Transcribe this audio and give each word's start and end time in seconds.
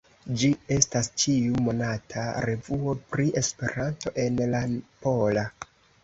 Ĝi 0.41 0.47
estas 0.75 1.07
ĉiu-monata 1.23 2.23
revuo 2.49 2.95
pri 3.11 3.25
Esperanto 3.41 4.13
en 4.23 4.41
la 4.55 4.63
pola. 5.05 5.45